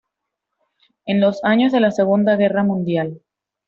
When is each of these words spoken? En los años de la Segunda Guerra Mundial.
En 1.05 1.21
los 1.21 1.43
años 1.43 1.71
de 1.71 1.79
la 1.79 1.91
Segunda 1.91 2.35
Guerra 2.35 2.63
Mundial. 2.63 3.21